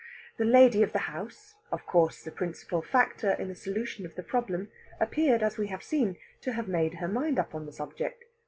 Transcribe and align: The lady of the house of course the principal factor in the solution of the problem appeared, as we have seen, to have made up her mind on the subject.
The 0.39 0.45
lady 0.45 0.81
of 0.81 0.93
the 0.93 1.13
house 1.13 1.53
of 1.71 1.85
course 1.85 2.23
the 2.23 2.31
principal 2.31 2.81
factor 2.81 3.33
in 3.33 3.49
the 3.49 3.53
solution 3.55 4.03
of 4.03 4.15
the 4.15 4.23
problem 4.23 4.71
appeared, 4.99 5.43
as 5.43 5.59
we 5.59 5.67
have 5.67 5.83
seen, 5.83 6.17
to 6.41 6.53
have 6.53 6.67
made 6.67 6.95
up 6.95 7.01
her 7.01 7.07
mind 7.07 7.37
on 7.53 7.67
the 7.67 7.71
subject. 7.71 8.25